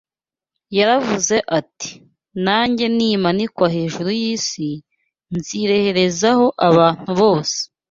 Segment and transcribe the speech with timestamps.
[0.77, 1.91] Yaravuze ati:
[2.45, 4.69] Nanjye nimanikwa hejuru y’isi,
[5.35, 7.57] nzireherezaho abantu bose